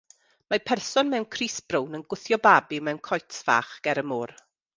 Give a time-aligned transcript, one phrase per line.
[0.51, 4.35] Mae person mewn crys brown yn gwthio babi mewn coets fach ger y môr.